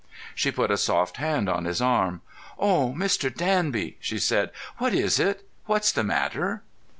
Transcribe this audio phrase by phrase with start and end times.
[0.33, 2.21] She put a soft hand on his arm.
[2.57, 3.31] "Oh, Mr.
[3.31, 6.63] Danby," she said, "what is it—what's the matter?"